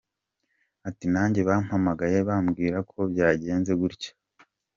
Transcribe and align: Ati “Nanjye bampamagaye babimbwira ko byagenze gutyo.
Ati 0.89 1.05
“Nanjye 1.13 1.39
bampamagaye 1.47 2.17
babimbwira 2.27 2.77
ko 2.89 2.97
byagenze 3.11 3.71
gutyo. 3.81 4.11